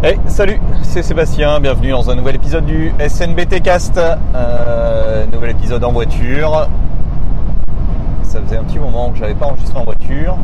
[0.00, 3.98] Hey, salut, c'est Sébastien, bienvenue dans un nouvel épisode du SNBT Cast.
[3.98, 6.68] Euh, nouvel épisode en voiture.
[8.22, 10.36] Ça faisait un petit moment que j'avais pas enregistré en voiture.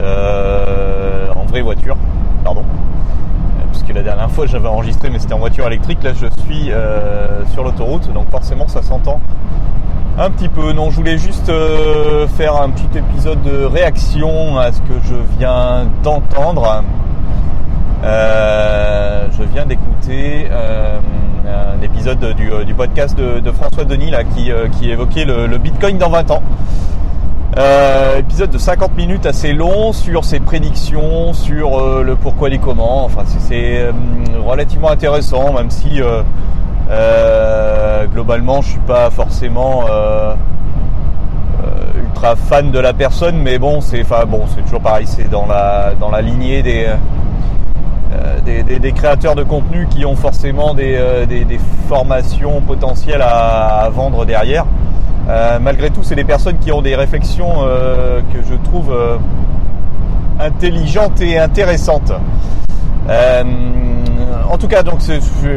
[0.00, 1.96] Euh, en vraie voiture,
[2.44, 2.62] pardon.
[3.72, 6.04] Parce que la dernière fois j'avais enregistré mais c'était en voiture électrique.
[6.04, 9.20] Là je suis euh, sur l'autoroute donc forcément ça s'entend
[10.16, 10.72] un petit peu.
[10.72, 15.16] Non, je voulais juste euh, faire un petit épisode de réaction à ce que je
[15.38, 16.84] viens d'entendre.
[18.04, 20.98] Euh, je viens d'écouter euh,
[21.46, 25.98] un épisode du, du podcast de, François Denis là, qui, euh, qui évoquait le, Bitcoin
[25.98, 26.42] dans 20 ans.
[27.58, 32.52] Euh, épisode de 50 minutes assez long sur ses prédictions, sur euh, le pourquoi et
[32.52, 33.04] les comment.
[33.04, 33.90] Enfin, c'est
[34.44, 36.00] relativement intéressant, même si
[38.12, 39.84] globalement je suis pas forcément
[42.12, 45.46] ultra fan de la personne, mais bon, c'est enfin bon, c'est toujours pareil, c'est dans
[45.46, 46.96] la dans la lignée des euh,
[48.44, 51.26] des, des, créateurs de contenu qui ont forcément des, euh,
[51.88, 54.66] formations potentielles à, vendre derrière.
[55.28, 58.94] Euh, malgré tout, c'est des personnes qui ont des réflexions euh, que je trouve
[60.40, 62.12] intelligentes et intéressantes.
[63.08, 65.00] en tout cas, donc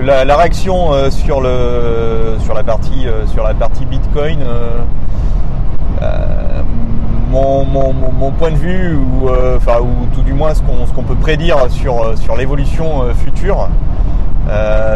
[0.03, 4.39] la, la, réaction sur la partie Bitcoin
[7.35, 11.57] mon, point de vue, ou, euh, enfin, ou tout du moins ce qu'on peut prédire
[11.69, 13.69] sur, euh, sur l'évolution euh, future,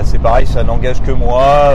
[0.03, 1.73] c'est pareil, ça n'engage que moi.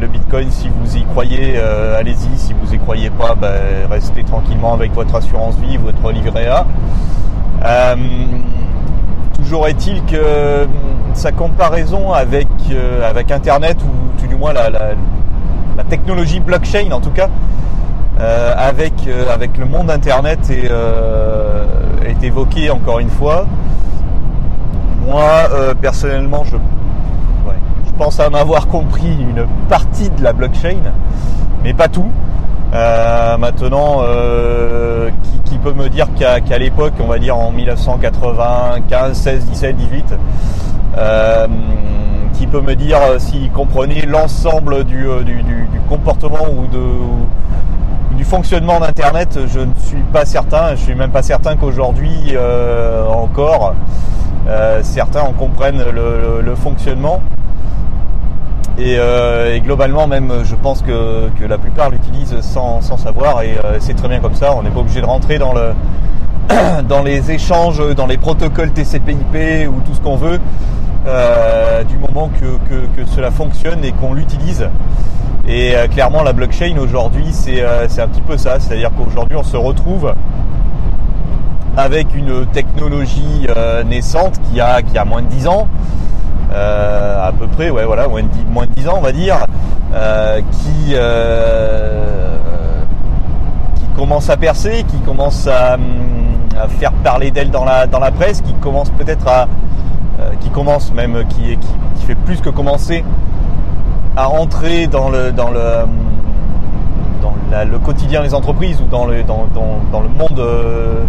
[0.00, 1.58] Le Bitcoin, si vous y croyez,
[1.98, 2.38] allez-y.
[2.38, 3.50] Si vous y croyez pas, ben,
[3.90, 6.66] restez tranquillement avec votre assurance vie, votre livret A.
[9.34, 10.66] toujours est-il que
[11.12, 12.48] sa comparaison avec,
[13.04, 17.28] avec Internet, ou tout du moins la, la technologie blockchain en tout cas,
[18.22, 21.64] euh, avec, euh, avec le monde internet est, euh,
[22.06, 23.46] est évoqué encore une fois.
[25.04, 25.24] Moi,
[25.80, 26.56] personnellement, je,
[27.84, 30.78] je pense à m'avoir compris une partie de la blockchain,
[31.64, 32.06] mais pas tout.
[32.72, 34.02] Maintenant,
[35.44, 40.14] qui, peut me dire qu'à qu l'époque, on va dire en 1995, 16, 17, 18,
[40.98, 41.46] euh,
[42.34, 46.78] qui peut me dire s'il comprenait l'ensemble du, du, du, comportement ou de,
[48.22, 50.76] du fonctionnement d'Internet, je ne suis pas certain.
[50.76, 53.74] Je suis même pas certain qu'aujourd'hui euh, encore
[54.48, 57.20] euh, certains en comprennent le, fonctionnement.
[58.78, 63.42] Et, euh, et, globalement, même, je pense que, la plupart l'utilisent sans, sans, savoir.
[63.42, 64.54] Et c'est très bien comme ça.
[64.56, 65.72] On n'est pas obligé de rentrer dans le
[66.88, 70.38] dans les échanges, dans les protocoles TCP/IP ou tout ce qu'on veut,
[71.04, 74.68] euh, du moment que, que, cela fonctionne et qu'on l'utilise.
[75.48, 78.60] Et euh, clairement, la blockchain aujourd'hui, c'est euh, un petit peu ça.
[78.60, 80.14] C'est-à-dire qu'aujourd'hui, on se retrouve
[81.76, 83.46] avec une technologie
[83.86, 85.66] naissante qui a, qui a moins de 10 ans,
[86.52, 89.38] à peu près, ouais, voilà, moins de 10, moins de 10 ans, on va dire,
[90.50, 90.94] qui,
[93.76, 95.78] qui commence à percer, qui commence à,
[96.60, 99.48] à faire parler d'elle dans la, dans la presse, qui commence peut-être à.
[100.40, 101.58] Qui commence même, qui,
[102.06, 103.04] fait plus que commencer
[104.16, 105.32] à rentrer dans le
[107.84, 109.22] quotidien des entreprises ou dans le
[110.08, 111.04] monde euh,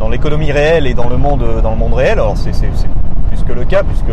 [0.00, 1.44] dans l'économie réelle et dans le monde
[1.78, 2.12] monde réel.
[2.12, 4.06] Alors c'est plus que le cas puisque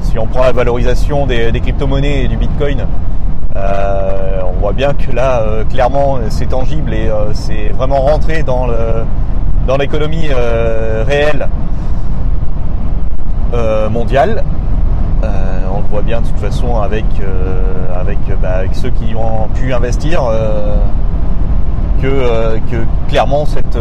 [0.00, 2.86] si on prend la valorisation des, crypto-monnaies et du bitcoin
[3.54, 8.42] euh, on voit bien que là euh, clairement c'est tangible et euh, c'est vraiment rentré
[8.42, 8.66] dans
[9.78, 10.28] l'économie
[13.52, 14.42] euh, mondiale.
[15.74, 19.48] On le voit bien de toute façon avec, euh, avec, bah, avec, ceux qui ont
[19.54, 20.76] pu investir euh,
[22.00, 22.76] que, euh, que,
[23.08, 23.78] clairement cette,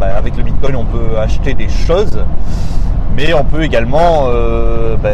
[0.00, 2.18] bah, avec le Bitcoin on peut acheter des choses.
[3.16, 4.26] Mais on peut également
[5.02, 5.08] bah,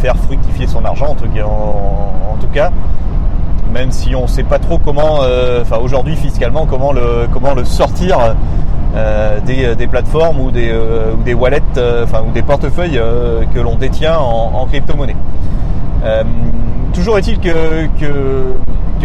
[0.00, 2.70] faire fructifier son argent en tout cas,
[3.72, 5.20] même si on ne sait pas trop comment,
[5.60, 8.18] enfin aujourd'hui fiscalement comment le, comment le sortir.
[8.18, 8.32] euh,
[9.44, 13.00] des, des, plateformes ou des, euh, wallets, euh, enfin ou des portefeuilles
[13.54, 15.16] que l'on détient en, crypto-monnaie.
[16.92, 17.88] toujours est-il que,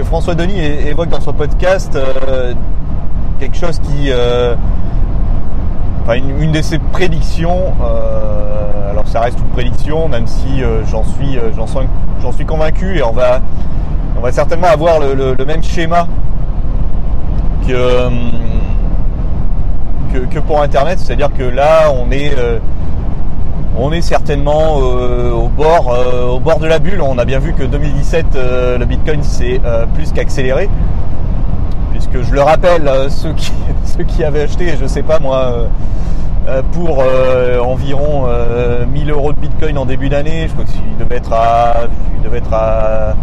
[0.03, 1.97] François Denis évoque dans son podcast
[3.39, 4.11] quelque chose qui,
[6.03, 7.73] enfin une, de ses prédictions.
[8.89, 13.41] alors ça reste une prédiction, même si j'en suis, convaincu et on va,
[14.31, 16.07] certainement avoir le même schéma
[17.67, 18.09] que
[20.11, 22.59] que, pour Internet, c'est-à-dire que là, on est, euh,
[23.77, 27.01] on est certainement euh, au bord, euh, au bord de la bulle.
[27.01, 29.61] On a bien vu que 2017, euh, le Bitcoin s'est
[29.93, 30.69] plus qu'accéléré,
[31.91, 33.51] puisque je le rappelle, ceux qui,
[33.85, 35.67] ceux qui avaient acheté, je sais pas moi,
[36.73, 37.03] pour
[37.63, 38.27] environ
[38.91, 40.47] 1000 euros de Bitcoin en début d'année.
[40.47, 41.87] Je crois qu'il devait être à,
[42.17, 43.15] il devait être à,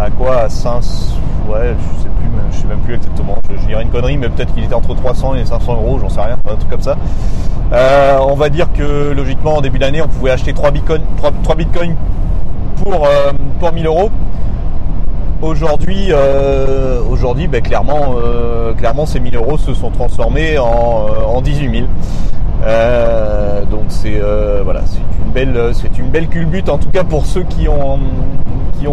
[0.00, 0.82] à quoi À 5,
[1.48, 1.74] ouais,
[2.50, 3.36] je je sais même plus exactement.
[3.50, 6.20] Je, dirais une connerie, mais peut-être qu'il était entre 300 et 500 euros, j'en sais
[6.20, 6.96] rien, un truc comme ça.
[8.20, 11.02] on va dire que logiquement en début d'année, on pouvait acheter 3 bitcoins,
[11.42, 11.94] 3, bitcoins
[12.82, 13.08] pour,
[13.60, 14.10] pour 1000 euros.
[15.42, 17.00] Aujourd'hui, euh,
[17.50, 18.72] ben, clairement, euh,
[19.06, 21.86] ces 1000 euros se sont transformés en, euh, en 18 000.
[23.70, 24.20] donc c'est
[25.98, 27.98] une belle, culbute en tout cas pour ceux qui ont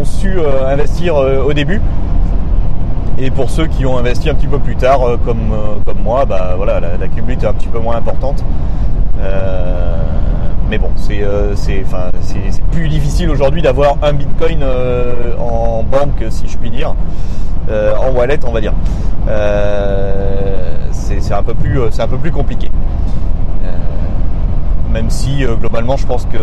[0.03, 0.33] su
[0.67, 1.81] investir au début.
[3.17, 5.53] Et pour ceux qui ont investi un petit peu plus tard, comme,
[5.85, 8.43] comme moi, bah voilà, la, la, est un petit peu moins importante.
[10.73, 11.83] Mais bon, euh, c'est
[12.71, 16.95] plus difficile aujourd'hui d'avoir un bitcoin euh, en banque, si je puis dire,
[17.69, 18.73] euh, en wallet, on va dire.
[20.91, 22.71] c'est un, un peu plus compliqué.
[24.91, 26.39] même si globalement, je pense que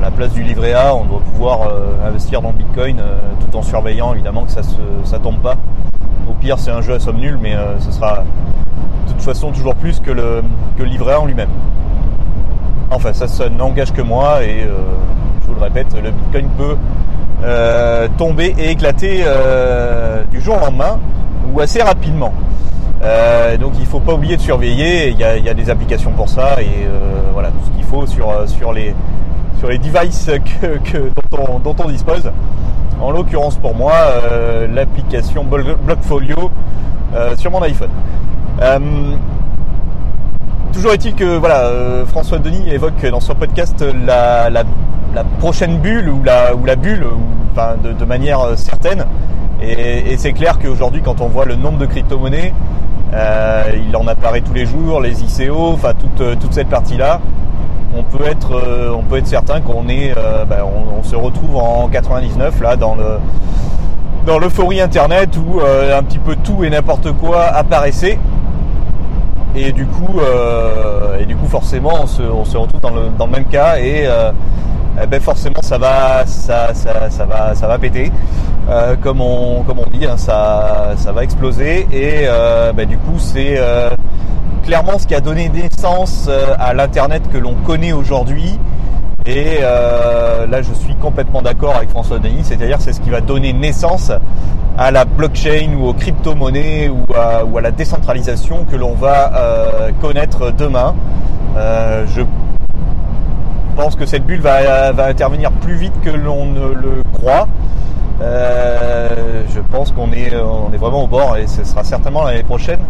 [0.00, 1.68] à la place du livret A, on doit pouvoir
[2.04, 2.96] investir dans le bitcoin
[3.40, 5.56] tout en surveillant évidemment que ça tombe pas.
[6.28, 8.24] Au pire, c'est un jeu à somme nulle, mais ce sera
[9.06, 10.42] de toute façon toujours plus que le,
[10.78, 11.50] que livret A en lui-même.
[12.92, 14.74] Enfin, ça, n'engage que moi et euh,
[15.42, 16.76] je vous le répète, le Bitcoin peut
[17.44, 20.98] euh, tomber et éclater euh, du jour au lendemain
[21.52, 22.32] ou assez rapidement.
[23.60, 26.60] donc il ne faut pas oublier de surveiller, il y a, des applications pour ça
[26.60, 26.88] et
[27.32, 28.94] voilà tout ce qu'il faut sur, sur, les,
[29.60, 30.28] sur les devices
[31.30, 32.30] dont, on, dispose.
[33.00, 33.92] En l'occurrence pour moi,
[34.68, 36.50] l'application Blockfolio
[37.36, 37.90] sur mon iPhone.
[40.72, 44.48] Toujours est-il que voilà, euh, François Denis évoque dans son podcast la,
[45.38, 47.04] prochaine bulle ou la, bulle,
[47.82, 49.04] de, manière euh, certaine.
[49.60, 52.54] Et, c'est clair qu'aujourd'hui, quand on voit le nombre de crypto-monnaies,
[53.12, 57.20] euh, il en apparaît tous les jours, les ICO, enfin toute cette partie-là,
[57.96, 60.14] on peut être, on peut être certain qu'on est,
[60.48, 60.64] ben,
[60.98, 63.18] on, se retrouve en 99 là dans le
[64.26, 68.18] dans l'euphorie internet où un petit peu tout et n'importe quoi apparaissait
[69.54, 72.22] et du coup, euh, et du coup forcément, on se,
[72.56, 74.30] retrouve dans le, même cas et, euh,
[75.02, 78.12] eh ben forcément ça va, ça, ça, va, ça va péter.
[78.68, 82.26] Euh, comme on, comme on dit, hein, ça, ça va exploser et
[82.76, 83.58] ben, du coup c'est
[84.64, 86.28] clairement ce qui a donné naissance
[86.58, 88.58] à l'internet que l'on connaît aujourd'hui.
[89.26, 93.52] Et là, je suis complètement d'accord avec François Denis, c'est-à-dire c'est ce qui va donner
[93.52, 94.10] naissance
[94.80, 100.52] à la blockchain ou aux crypto-monnaies ou à, la décentralisation que l'on va euh, connaître
[100.52, 100.94] demain.
[101.56, 102.22] Euh, je
[103.76, 107.46] pense que cette bulle va, intervenir plus vite que l'on ne le croit.
[108.22, 112.42] Euh, je pense qu'on est, on est vraiment au bord et ce sera certainement l'année
[112.42, 112.80] prochaine.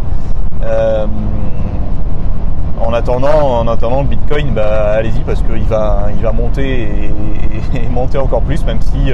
[2.81, 6.89] En attendant, en attendant le Bitcoin, bah, allez-y parce qu'il va, il va monter
[7.73, 9.11] et, monter encore plus, même si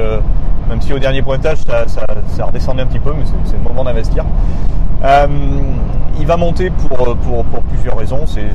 [0.69, 3.83] même si au dernier pointage ça, ça, redescendait un petit peu, mais c'est le moment
[3.83, 4.25] d'investir.
[5.03, 5.27] Euh,
[6.19, 8.47] il va monter pour, pour, plusieurs raisons, c'est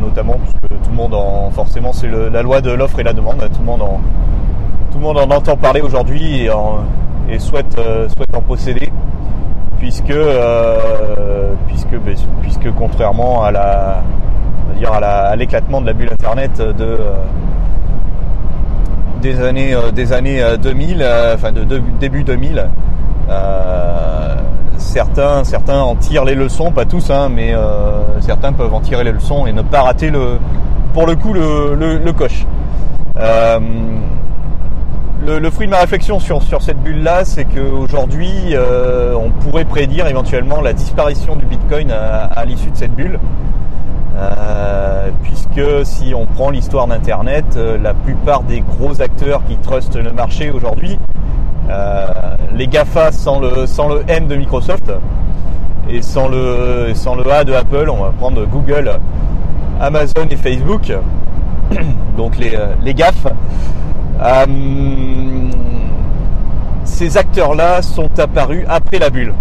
[0.00, 3.12] notamment parce que tout le monde en forcément c'est la loi de l'offre et la
[3.12, 4.00] demande, tout le monde en,
[4.92, 6.46] tout le monde en entend parler aujourd'hui
[7.28, 8.92] et, souhaite, euh, souhaite en posséder
[9.80, 14.02] puisque, euh, puisque, ben, puisque contrairement à la
[15.02, 16.98] à l'éclatement de la bulle internet de
[19.24, 21.64] des années, euh, des années 2000, euh, euh, enfin de,
[21.98, 22.68] début 2000.
[24.76, 27.54] certains, certains en tirent les leçons, pas tous, hein, mais
[28.20, 30.38] certains peuvent en tirer les leçons et ne pas rater le,
[30.92, 32.44] pour le coup le, coche.
[35.26, 38.54] Le, fruit de ma réflexion sur, sur cette bulle-là, c'est qu'aujourd'hui,
[39.16, 43.18] on pourrait prédire éventuellement la disparition du Bitcoin à l'issue de cette bulle.
[44.16, 49.96] Euh, puisque si on prend l'histoire d'Internet, euh, la plupart des gros acteurs qui trustent
[49.96, 50.98] le marché aujourd'hui,
[51.68, 52.06] euh,
[52.54, 54.92] les GAFA sans le, sans M de Microsoft
[55.90, 58.98] et sans le, sans A de Apple, on va prendre Google,
[59.80, 60.92] Amazon et Facebook,
[62.16, 63.26] donc les, les GAF,
[66.84, 69.34] ces acteurs-là sont apparus après la bulle.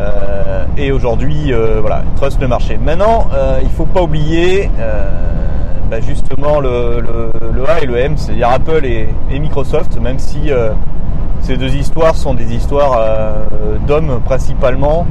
[0.00, 2.78] Euh, et aujourd'hui, euh, voilà, trust le marché.
[2.78, 4.70] Maintenant, euh, il ne faut pas oublier
[5.90, 7.02] bah, justement le,
[7.68, 10.50] A et le M, c'est-à-dire Apple et, Microsoft, même si
[11.40, 12.98] ces deux histoires sont des histoires
[13.86, 15.06] d'hommes principalement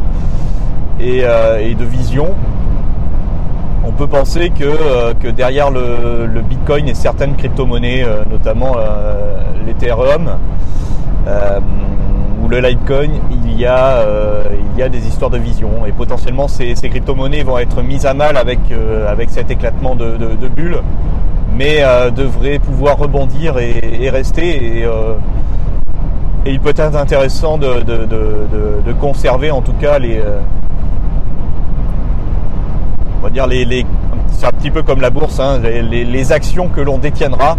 [0.99, 2.33] et, de vision.
[3.85, 8.77] On peut penser que, derrière le, Bitcoin et certaines crypto-monnaies, notamment
[9.65, 10.31] l'Ethereum,
[12.49, 14.03] le Litecoin, il y a,
[14.73, 18.13] il y a des histoires de vision et potentiellement ces, crypto-monnaies vont être mises à
[18.13, 18.59] mal avec,
[19.07, 20.81] avec cet éclatement de, bulles,
[21.55, 21.83] mais
[22.15, 24.81] devraient pouvoir rebondir et, rester.
[24.81, 24.87] Et,
[26.45, 30.21] il peut être intéressant de, conserver en tout cas les
[33.19, 33.85] on va dire les,
[34.31, 37.57] c'est un petit peu comme la bourse, hein, les, actions que l'on détiendra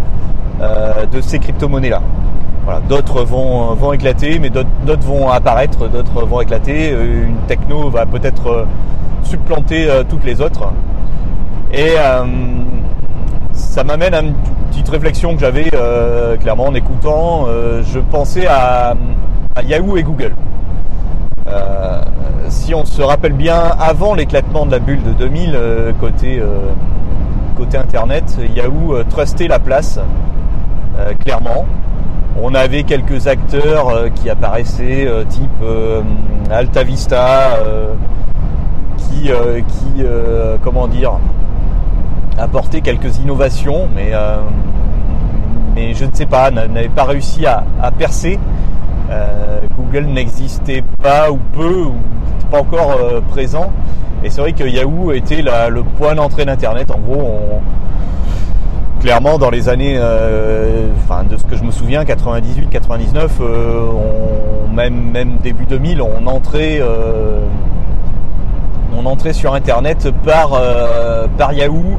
[0.61, 2.01] euh, de ces crypto-monnaies-là.
[2.89, 6.93] D'autres vont, vont éclater, mais d'autres vont apparaître, d'autres vont éclater.
[6.93, 8.65] Euh, une techno va peut-être euh,
[9.25, 10.73] supplanter toutes les autres.
[11.73, 11.95] Et
[13.53, 14.35] ça m'amène à une
[14.71, 15.71] petite réflexion que j'avais
[16.41, 17.47] clairement en écoutant.
[17.47, 18.95] je pensais à,
[19.65, 20.33] Yahoo et Google.
[21.47, 22.03] Euh,
[22.49, 26.69] si on se rappelle bien, avant l'éclatement de la bulle de 2000, euh, côté, euh,
[27.57, 29.99] côté Internet, Yahoo trustait la place,
[31.25, 31.65] clairement.
[32.43, 35.65] On avait quelques acteurs qui apparaissaient, type
[36.51, 37.59] Alta Vista,
[38.97, 40.05] qui, qui
[40.63, 41.19] comment dire,
[42.39, 44.13] apportaient quelques innovations, mais,
[45.75, 47.65] mais je ne sais pas, n'avaient pas réussi à
[47.99, 48.39] percer.
[49.11, 51.95] Euh, Google n'existait pas ou peu ou
[52.51, 53.73] pas encore euh, présent.
[54.23, 56.91] Et c'est vrai que Yahoo était le point d'entrée d'Internet.
[56.91, 57.61] En gros,
[59.01, 60.89] clairement dans les années, euh,
[61.29, 63.41] de ce que je me souviens, 98, 99,
[64.73, 66.81] même même début 2000, on entrait,
[68.97, 70.61] on entrait sur Internet par
[71.37, 71.99] par Yahoo,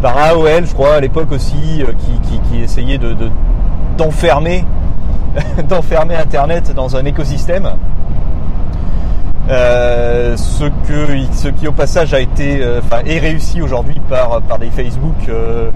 [0.00, 1.84] par AOL, je crois à l'époque aussi,
[2.50, 3.14] qui, essayait de
[3.96, 4.64] d'enfermer
[5.68, 7.70] d'enfermer Internet dans un écosystème.
[9.50, 14.42] Euh, ce, que, ce qui au passage a été, euh, enfin, est réussi aujourd'hui par,
[14.42, 15.70] par des Facebook, euh,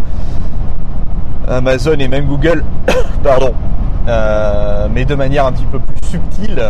[1.52, 2.64] Amazon et même Google,
[3.22, 3.52] pardon,
[4.92, 6.62] mais de manière un petit peu plus subtile.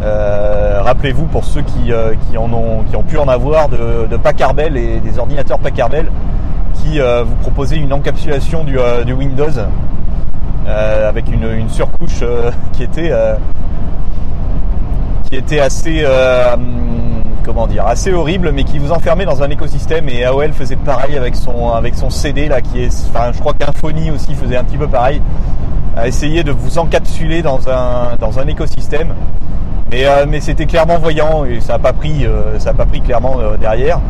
[0.00, 1.92] Rappelez-vous pour ceux qui,
[2.28, 5.58] qui, en ont, qui ont pu en avoir de, de Packard Bell et des ordinateurs
[5.58, 6.10] Packard Bell
[6.74, 8.78] qui vous proposaient une encapsulation du,
[9.12, 9.50] Windows
[10.66, 13.34] euh, avec une, surcouche euh, qui était euh,
[15.28, 16.06] qui était assez
[17.44, 21.16] comment dire assez horrible mais qui vous enfermait dans un écosystème et AOL faisait pareil
[21.16, 24.64] avec son avec son CD là qui est enfin je crois qu'Infony aussi faisait un
[24.64, 25.20] petit peu pareil
[25.96, 29.14] à essayer de vous encapsuler dans un dans un écosystème
[29.90, 32.26] mais mais c'était clairement voyant et ça n'a pas pris
[32.58, 34.00] ça a pas pris clairement derrière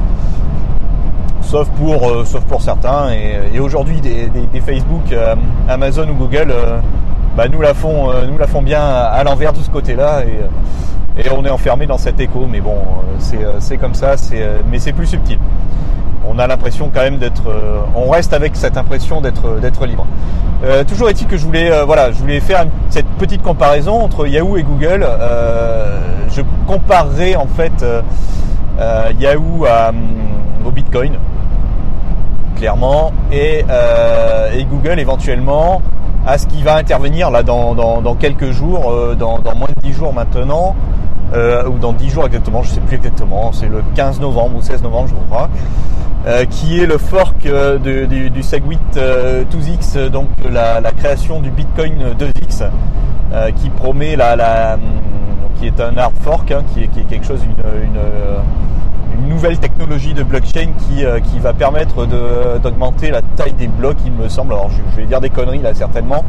[1.44, 3.12] sauf pour, euh, sauf pour certains.
[3.12, 5.34] Et, aujourd'hui, des, Facebook, euh,
[5.68, 6.78] Amazon ou Google, euh,
[7.36, 10.22] bah, nous, la font, nous la font bien à, l'envers de ce côté-là.
[11.18, 12.46] Et, on est enfermé dans cet écho.
[12.50, 12.76] Mais bon,
[13.58, 14.16] c'est comme ça,
[14.70, 15.38] mais c'est plus subtil.
[16.26, 17.44] On a l'impression quand même d'être,
[17.94, 20.06] on reste avec cette impression d'être libre.
[20.86, 24.62] toujours est-il que je voulais, voilà, je voulais faire cette petite comparaison entre Yahoo et
[24.62, 25.06] Google.
[26.30, 27.84] je comparerai en fait
[29.18, 29.92] Yahoo à,
[30.64, 31.12] au Bitcoin
[32.54, 35.82] clairement, euh, et, Google éventuellement
[36.26, 40.12] à ce qui va intervenir là dans, quelques jours, euh, dans, moins de 10 jours
[40.12, 40.74] maintenant,
[41.34, 44.62] euh, ou dans 10 jours exactement, je sais plus exactement, c'est le 15 novembre ou
[44.62, 45.50] 16 novembre je crois,
[46.50, 47.46] qui est le fork
[47.82, 52.70] du, Segwit 2x, donc la, création du Bitcoin 2x,
[53.56, 54.78] qui promet la,
[55.58, 57.40] qui est un hard fork, hein, qui, est, quelque chose,
[59.14, 62.06] une nouvelle technologie de blockchain qui, euh, qui va permettre
[62.62, 64.52] d'augmenter la taille des blocs, il me semble.
[64.52, 66.24] Alors je, vais dire des conneries là certainement.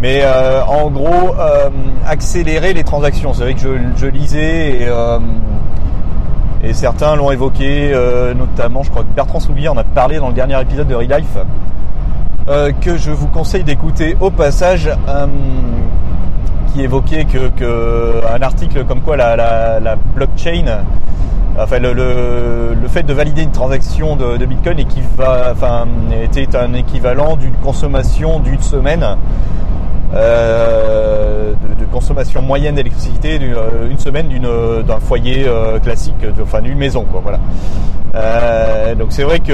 [0.00, 1.70] Mais euh, en gros, euh,
[2.06, 3.32] accélérer les transactions.
[3.32, 3.60] C'est vrai que
[3.96, 4.88] je, lisais et,
[6.62, 7.92] et certains l'ont évoqué,
[8.36, 11.38] notamment je crois que Bertrand Soulier en a parlé dans le dernier épisode de Relife,
[12.80, 14.90] que je vous conseille d'écouter au passage
[16.72, 19.36] qui évoquait que, un article comme quoi la,
[19.80, 20.82] la blockchain
[21.60, 24.78] enfin le, fait de valider une transaction de, Bitcoin
[25.18, 25.86] enfin,
[26.22, 29.04] était un équivalent d'une consommation d'une semaine
[30.14, 34.28] euh, de, consommation moyenne d'électricité d'une euh, une semaine
[34.86, 37.22] d'un foyer euh, classique, enfin d'une maison quoi.
[37.22, 38.94] Voilà.
[38.94, 39.52] donc c'est vrai que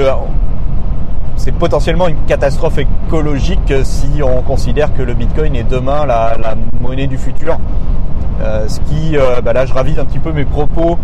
[1.37, 6.35] c'est potentiellement une catastrophe écologique si on considère que le Bitcoin est demain la,
[6.81, 7.57] monnaie du futur.
[8.67, 10.97] ce qui, bah là je ravise un petit peu mes propos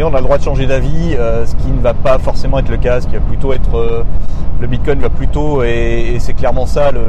[0.00, 2.70] on a le droit de changer d'avis, euh, ce qui ne va pas forcément être
[2.70, 4.04] le cas, ce qui va plutôt être euh,
[4.60, 7.00] le Bitcoin va plutôt et, c'est clairement ça le,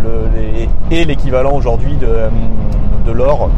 [0.92, 2.30] et l'équivalent aujourd'hui de, euh,
[3.14, 3.50] l'or.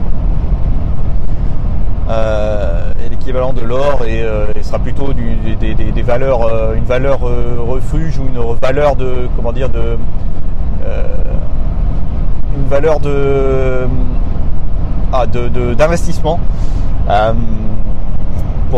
[3.10, 4.24] l'équivalent de l'or et,
[4.64, 9.98] sera plutôt des, valeurs, une valeur refuge ou une valeur de comment dire de
[12.58, 13.88] une valeur de
[15.14, 16.40] ah, d'investissement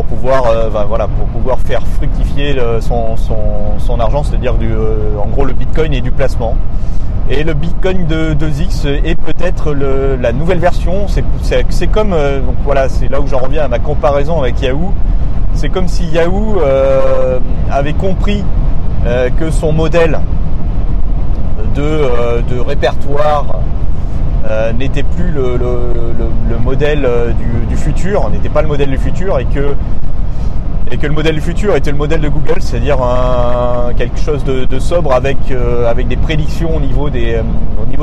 [0.04, 0.44] pour pouvoir
[0.88, 6.02] voilà pour pouvoir faire fructifier son, son, argent, c'est-à-dire du en gros le Bitcoin et
[6.02, 6.56] du placement.
[7.30, 11.08] Et le Bitcoin de 2X est peut-être la nouvelle version.
[11.10, 14.94] C'est comme, euh, donc voilà, c'est là où j'en reviens à ma comparaison avec Yahoo.
[15.54, 17.40] C'est comme si Yahoo euh,
[17.70, 18.46] avait compris
[19.06, 20.20] euh, que son modèle
[21.76, 23.60] de, répertoire
[24.78, 25.58] n'était plus le,
[26.64, 29.76] modèle du, du futur, n'était pas le modèle du futur et que
[31.08, 32.98] le modèle du futur était le modèle de Google, c'est-à-dire
[33.98, 37.42] quelque chose de, sobre avec, euh, avec des prédictions au niveau, euh,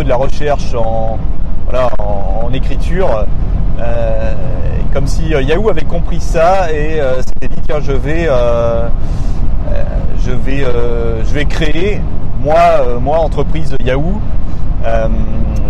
[0.04, 1.18] de la recherche en,
[2.52, 3.26] écriture.
[3.80, 4.32] Euh,
[4.92, 7.92] comme si Yahoo avait compris ça et s'était dit tiens je
[11.34, 12.00] vais créer
[12.40, 14.20] moi moi entreprise Yahoo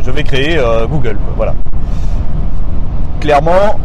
[0.04, 0.58] je vais créer
[0.88, 1.54] Google voilà
[3.20, 3.78] clairement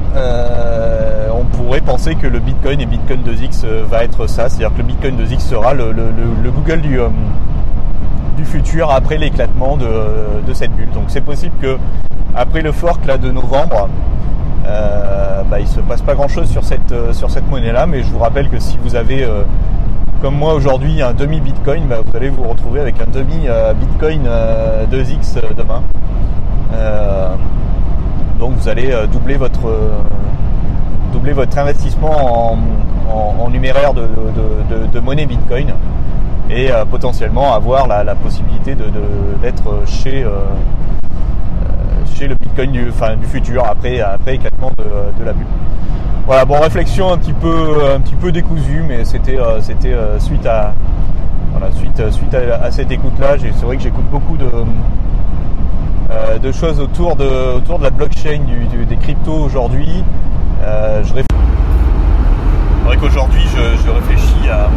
[1.40, 4.80] on pourrait penser que le Bitcoin et Bitcoin 2X euh, va être ça, c'est-à-dire que
[4.82, 5.94] le Bitcoin 2X sera le,
[6.52, 7.08] Google du, euh,
[8.44, 10.90] futur après l'éclatement de, cette bulle.
[10.94, 11.78] Donc c'est possible que
[12.36, 13.90] après le fork là, de novembre,
[14.66, 18.20] euh, bah, il se passe pas grand-chose sur cette, sur cette monnaie-là, mais je vous
[18.20, 19.28] rappelle que si vous avez,
[20.22, 24.28] comme moi aujourd'hui, un demi-Bitcoin, bah, vous allez vous retrouver avec un demi-Bitcoin
[24.92, 25.84] 2X demain.
[28.40, 29.70] Donc vous allez doubler votre
[31.12, 32.58] doubler votre investissement
[33.10, 35.74] en, numéraire de, monnaie Bitcoin
[36.50, 38.76] et euh, potentiellement avoir la, possibilité
[39.42, 40.30] d'être chez, euh,
[42.16, 45.46] chez le Bitcoin du, du futur après, après éclatement de, la bulle.
[46.26, 50.46] Voilà, bon réflexion un petit peu, un petit peu décousue, mais c'était euh, c'était suite
[50.46, 50.74] à
[51.76, 53.36] suite, suite à, cette écoute-là.
[53.40, 54.50] C'est vrai que j'écoute beaucoup de,
[56.42, 58.40] de choses autour de, autour de la blockchain,
[58.88, 60.04] des cryptos aujourd'hui.
[60.64, 61.24] Euh, je C'est
[62.86, 64.70] vrai qu'aujourd'hui, je, réfléchis à.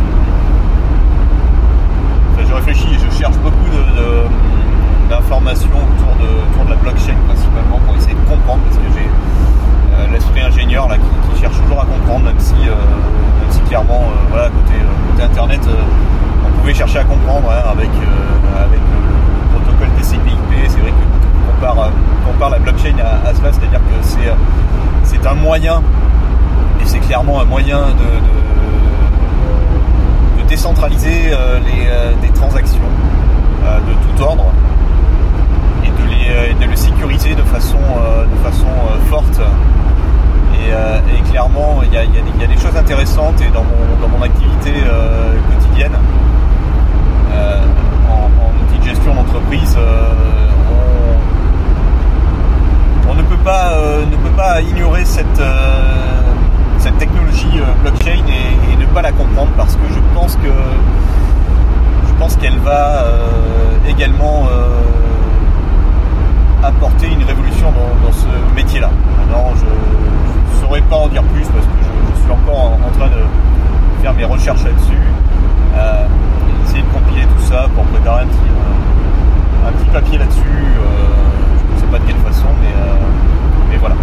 [2.33, 3.71] Enfin, je réfléchis et je cherche beaucoup
[5.09, 10.41] d'informations autour, de, la blockchain principalement pour essayer de comprendre parce que j'ai euh, l'esprit
[10.41, 14.75] ingénieur là qui, cherche toujours à comprendre, même si, euh, clairement, voilà, côté,
[15.23, 15.61] internet,
[16.47, 17.91] on pouvait chercher à comprendre hein, avec,
[18.57, 20.69] avec le, protocole TCP/IP.
[20.69, 20.93] C'est vrai
[21.63, 21.77] quand
[22.27, 24.33] on compare, la blockchain à cela, c'est-à-dire que c'est
[25.05, 25.83] c'est un moyen,
[26.81, 28.43] et c'est clairement un moyen de,
[30.49, 32.83] décentraliser euh, les, euh, des transactions
[33.65, 34.45] euh, de tout ordre
[35.83, 38.67] et de les, de sécuriser de façon, de façon
[39.09, 39.41] forte.
[40.55, 44.73] Et, clairement, il y a, des choses intéressantes et dans mon, mon activité
[45.51, 45.97] quotidienne,
[48.11, 49.77] en, en, outil de gestion d'entreprise,
[53.37, 59.13] pas, euh, ne peut pas ignorer cette, euh, technologie euh, blockchain et, ne pas la
[59.13, 60.53] comprendre parce que je pense que
[62.09, 63.05] je pense qu'elle va
[63.89, 64.47] également
[66.63, 68.91] apporter une révolution dans, ce métier-là.
[69.29, 71.73] Alors je ne saurais pas en dire plus parce que
[72.17, 75.03] je, suis encore en, train de faire mes recherches là-dessus,
[76.67, 80.73] essayer de compiler tout ça pour préparer un petit papier là-dessus
[81.93, 82.95] pas de quelle façon, mais, euh,
[83.69, 83.95] mais voilà.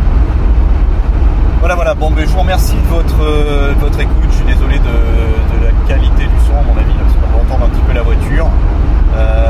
[1.59, 1.95] Voilà, voilà.
[1.95, 4.29] Bon, mais je vous remercie de votre, euh, votre écoute.
[4.31, 7.65] Je suis désolé de, la qualité du son, à mon avis, parce qu'on va entendre
[7.65, 8.47] un petit peu la voiture.
[9.13, 9.48] Euh,